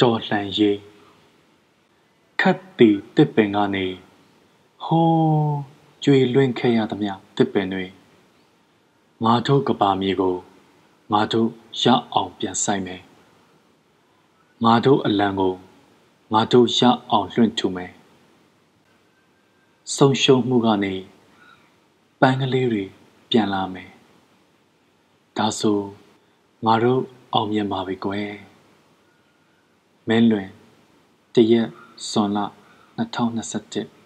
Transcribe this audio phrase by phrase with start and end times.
[0.00, 0.78] တော်လှန်ရေး
[2.40, 3.86] ခတ်တီတစ်ပင်ကနေ
[4.84, 5.56] ဟိုး
[6.04, 7.84] ကျွေလွင့်ခဲ့ရသမျှတစ်ပင်တွေ
[9.24, 10.36] ငါတို့ကပါမြေကို
[11.12, 11.48] ငါတို့
[11.82, 11.84] ရ
[12.14, 13.02] အောင်ပြန်ဆိုင်မယ်
[14.64, 15.54] ငါတို့အလံကို
[16.32, 16.80] ငါတို့ရ
[17.10, 17.92] အောင်လွှင့်ထူမယ်
[19.96, 20.94] ဆုံးရှုံးမှုကနေ
[22.22, 22.84] ပန်းကလေးတွေ
[23.30, 23.90] ပြန်လာမယ်
[25.36, 25.80] ဒါဆို
[26.66, 27.02] ငါတို့
[27.34, 28.32] အောင်မြင်ပါပြီကွယ်
[30.08, 30.48] မဲလွင်
[31.34, 31.68] တရက်
[32.10, 32.38] ဇွန်လ
[32.98, 33.97] 2021